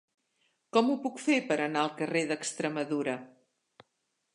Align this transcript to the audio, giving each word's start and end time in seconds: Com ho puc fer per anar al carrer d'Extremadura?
Com 0.77 0.89
ho 0.93 0.95
puc 1.03 1.21
fer 1.25 1.37
per 1.51 1.57
anar 1.67 1.83
al 1.85 1.95
carrer 2.01 2.25
d'Extremadura? 2.33 3.19